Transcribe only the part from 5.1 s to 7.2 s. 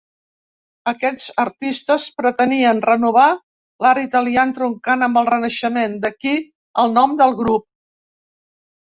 el Renaixement, d'aquí el nom